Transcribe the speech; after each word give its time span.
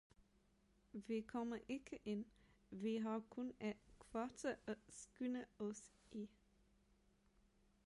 Vi 0.93 1.21
kommer 1.21 1.57
ikke 1.69 1.99
ind, 2.05 2.25
vi 2.71 2.97
har 2.97 3.19
kun 3.29 3.53
et 3.59 3.75
kvarter 3.99 4.55
at 4.67 4.77
skynde 4.89 5.45
os 5.59 5.91
i 6.11 6.29